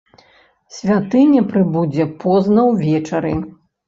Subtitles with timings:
[0.77, 3.35] Святыня прыбудзе позна ўвечары.